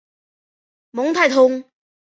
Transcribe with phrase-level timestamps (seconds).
[0.89, 1.63] 蒙泰通。